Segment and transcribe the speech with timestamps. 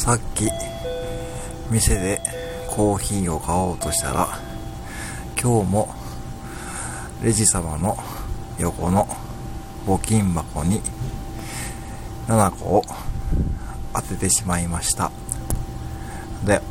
[0.00, 0.48] さっき
[1.70, 2.22] 店で
[2.70, 4.28] コーヒーを買おうとしたら
[5.38, 5.94] 今日も
[7.22, 7.98] レジ様の
[8.58, 9.06] 横の
[9.86, 10.80] 募金箱に
[12.28, 12.82] 7個を
[13.92, 15.12] 当ててしまいました。
[16.46, 16.62] で